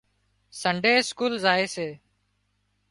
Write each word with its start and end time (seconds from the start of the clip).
سنڊي 0.61 0.93
اسڪول 1.01 1.33
زائي 1.43 1.65
سي 1.75 1.87